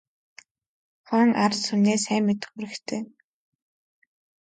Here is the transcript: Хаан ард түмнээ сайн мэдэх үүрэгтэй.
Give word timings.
Хаан 1.07 1.31
ард 1.43 1.59
түмнээ 1.65 1.97
сайн 2.05 2.23
мэдэх 2.27 2.49
үүрэгтэй. 2.55 3.01